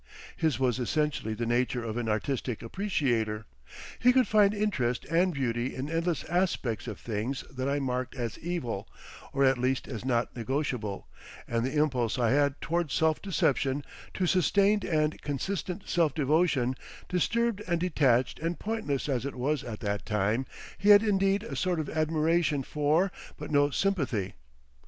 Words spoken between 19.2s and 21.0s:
it was at that time, he